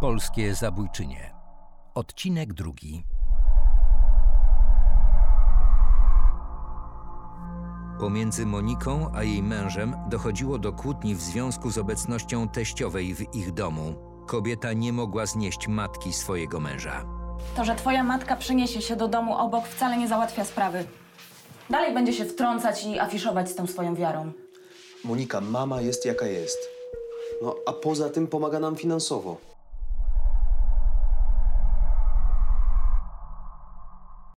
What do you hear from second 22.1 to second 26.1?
się wtrącać i afiszować z tą swoją wiarą. Monika, mama jest